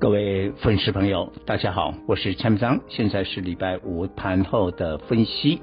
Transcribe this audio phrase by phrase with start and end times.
[0.00, 5.60] 各位粉丝朋友，大家好，我是蔡明彰，现在是礼拜五盘后的分析。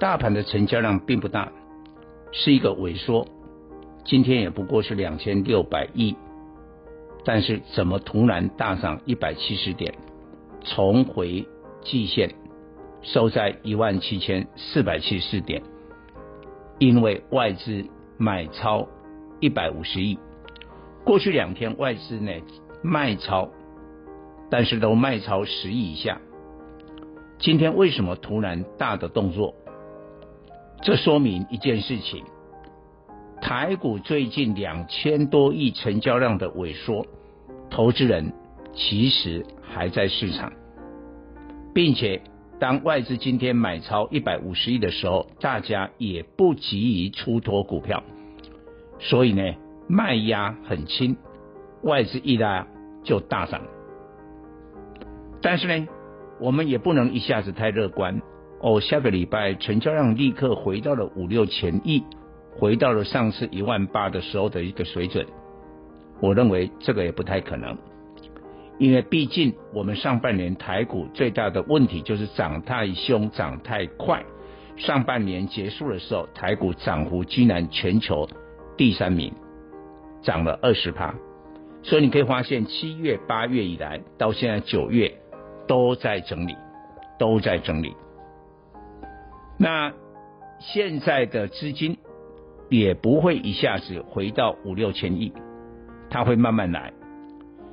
[0.00, 1.52] 大盘的成交量并不大，
[2.32, 3.28] 是一个萎缩，
[4.04, 6.16] 今天也不过是两千六百亿，
[7.24, 9.94] 但是怎么突然大涨一百七十点，
[10.64, 11.46] 重回
[11.82, 12.34] 季线，
[13.02, 15.62] 收在一万七千四百七十四点，
[16.80, 17.84] 因为外资
[18.16, 18.88] 买超
[19.38, 20.18] 一百五十亿，
[21.04, 22.32] 过去两天外资呢？
[22.82, 23.48] 卖超，
[24.50, 26.20] 但是都卖超十亿以下。
[27.38, 29.54] 今天为什么突然大的动作？
[30.82, 32.24] 这说明一件事情：
[33.40, 37.06] 台股最近两千多亿成交量的萎缩，
[37.70, 38.32] 投资人
[38.72, 40.52] 其实还在市场，
[41.74, 42.22] 并且
[42.58, 48.02] 当外资今天买超一百五十亿的时候，大家也不急于出脱股票，
[48.98, 49.54] 所以呢，
[49.86, 51.16] 卖压很轻。
[51.82, 52.66] 外资一拉
[53.02, 53.62] 就大涨，
[55.40, 55.88] 但是呢，
[56.38, 58.20] 我们也不能一下子太乐观
[58.60, 58.80] 哦。
[58.80, 62.04] 下个礼拜成交量立刻回到了五六千亿，
[62.58, 65.26] 回到了上次一万八的时候的一个水准。
[66.20, 67.78] 我认为这个也不太可能，
[68.78, 74.22] 因为毕竟我们上半年台股最大的问题就是涨太凶、涨太快。
[74.76, 78.28] 上半年结束的时候，台股涨幅居然全球
[78.76, 79.32] 第三名，
[80.22, 81.14] 涨了二十趴。
[81.82, 85.14] 所以你可以发现，七月、八月以来到现在九月，
[85.66, 86.54] 都在整理，
[87.18, 87.94] 都在整理。
[89.58, 89.92] 那
[90.58, 91.96] 现在的资金
[92.68, 95.32] 也不会一下子回到五六千亿，
[96.10, 96.92] 它会慢慢来。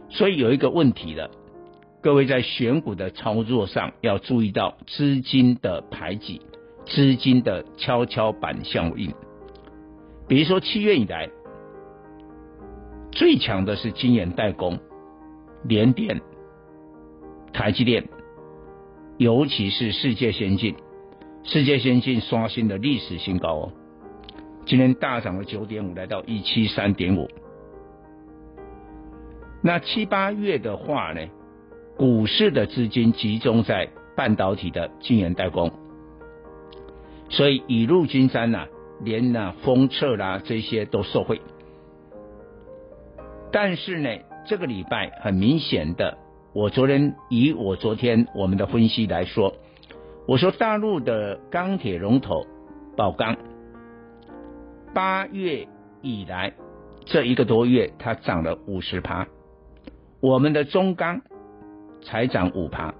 [0.09, 1.29] 所以有一个问题了，
[2.01, 6.41] 各位在选股的操作上要注意到资金的排挤、
[6.85, 9.13] 资金的跷跷板效应。
[10.29, 11.29] 比如说七月以来。
[13.17, 14.77] 最强的是晶圆代工、
[15.63, 16.21] 联电、
[17.51, 18.07] 台积电，
[19.17, 20.75] 尤其是世界先进，
[21.43, 23.71] 世界先进刷新了历史新高哦，
[24.67, 27.27] 今天大涨了九点五，来到一七三点五。
[29.63, 31.21] 那七八月的话呢，
[31.97, 35.71] 股市的资金集中在半导体的晶圆代工，
[37.29, 38.67] 所以雨露均沾呐，
[39.01, 41.41] 连那封测啦这些都受惠。
[43.51, 44.09] 但是呢，
[44.45, 46.17] 这个礼拜很明显的，
[46.53, 49.53] 我昨天以我昨天我们的分析来说，
[50.27, 52.45] 我说大陆的钢铁龙头
[52.95, 53.37] 宝钢，
[54.93, 55.67] 八月
[56.01, 56.53] 以来
[57.05, 59.27] 这一个多月它涨了五十趴，
[60.19, 61.21] 我们的中钢
[62.01, 62.93] 才涨五趴。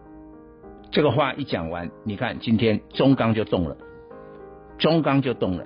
[0.90, 3.76] 这个话一讲完，你看今天中钢就动了，
[4.78, 5.66] 中钢就动了，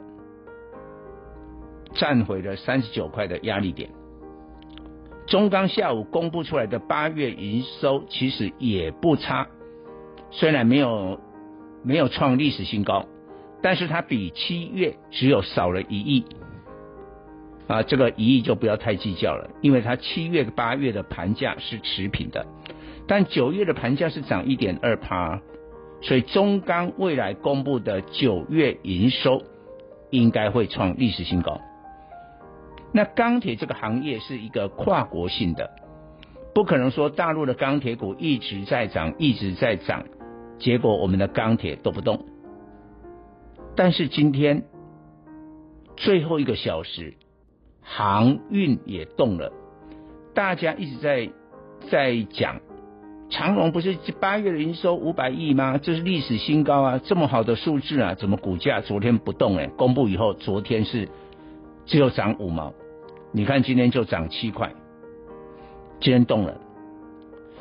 [1.94, 3.91] 站回了三十九块的压力点。
[5.31, 9.47] 中钢下午公布出来的八月营收其实也不差，
[10.30, 11.22] 虽然没有
[11.86, 13.06] 没有创历史新高，
[13.62, 16.25] 但是它比七月只有少了一亿
[17.68, 22.46] 啊，这个一亿就不要太计较了，因为它七月八月的盘价是持平的，
[23.08, 25.40] 但九月的盘价是涨一点二趴，
[26.02, 29.41] 所以中钢未来公布的九月营收
[30.09, 31.62] 应该会创历史新高。
[32.94, 35.69] 那钢铁这个行业是一个跨国性的，
[36.53, 40.03] 不可能说大陆的钢铁股一直在涨，一直在涨，
[40.59, 42.25] 结果我们的钢铁都不动。
[43.75, 44.63] 但是今天
[45.96, 47.13] 最后一个小时，
[47.81, 49.53] 航运也动了，
[50.34, 51.29] 大家一直在
[51.90, 52.59] 在讲，
[53.29, 55.78] 长隆不是八月的营收五百亿吗？
[55.78, 59.55] 这是历史新高啊，这么好的数字啊，怎么股价昨天不动？
[59.55, 61.08] 哎，公布以后，昨天是
[61.85, 62.73] 只有涨五毛。
[63.34, 64.74] 你看今天就涨七块，
[66.02, 66.60] 今天动了，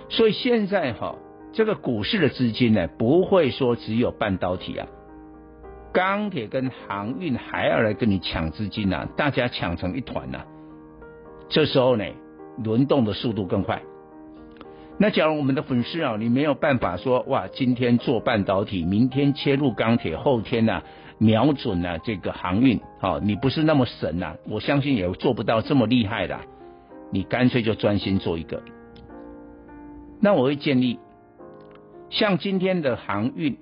[0.09, 1.15] 所以现在哈，
[1.53, 4.89] 这个股市的资金呢，不会说只有半导体啊，
[5.93, 10.41] 钢铁跟航运还要来跟你抢资金啊，大家抢成一团呐，
[11.49, 12.05] 这时候呢，
[12.65, 13.81] 轮动的速度更快。
[14.99, 20.83] 那假如我们的粉丝啊，你没有办法说哇，今天做半导体，明天切入钢铁，后天呢？
[21.23, 26.41] 瞄准了这个航运，好，你不是那么神呐，我相信也做不到这么厉害的，
[27.13, 28.63] 你干脆就专心做一个。
[30.19, 30.99] 那我会建议，
[32.09, 33.59] 像今天的航运、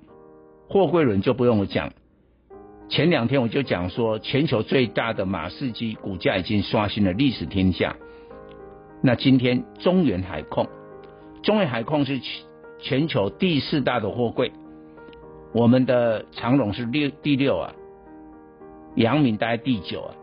[0.69, 1.91] 货柜轮就不用我讲。
[2.87, 7.97] 前两天我就讲说，全球最大的马士基股价已经刷新了历史天价。
[9.03, 10.65] 那今天中原海控，
[11.43, 12.21] 中原海控是
[12.79, 14.53] 全球第四大的货柜，
[15.51, 17.73] 我们的长荣是六第六啊，
[18.95, 20.15] 阳明大概第九啊，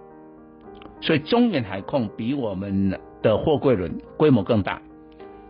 [1.00, 4.80] 所以中远海控比我们的货柜轮规模更大，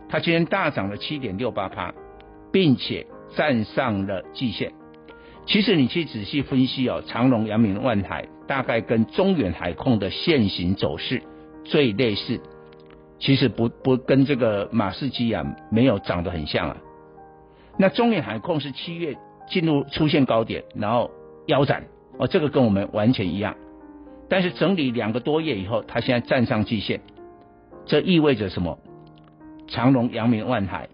[0.09, 1.93] 它今天大涨了七点六八趴，
[2.51, 4.73] 并且站上了季线。
[5.45, 11.21] 其实你去仔细分析哦，长荣、阳明、万海大概跟中远海控的线型走势
[11.63, 12.41] 最类似，
[13.19, 16.77] 其实不不跟这个马士基啊没有长得很像啊。
[17.77, 19.15] 那中远海控是七月
[19.47, 21.09] 进入出现高点，然后
[21.47, 21.85] 腰斩
[22.19, 23.55] 哦，这个跟我们完全一样。
[24.29, 27.01] 但是整理两个多月以后，它现在站上季线，
[27.85, 28.77] 这意味着什么？
[29.67, 30.87] 长荣、阳明、万海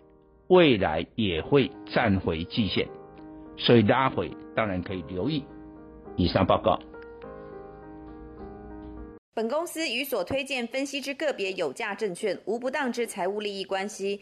[0.47, 2.87] 未来也会站回季线。
[3.55, 5.45] 所以拉回当然可以留意。
[6.15, 6.79] 以上报告。
[9.35, 14.21] 本公司与所推荐分析之个别有价证券无不当之财务利益关系。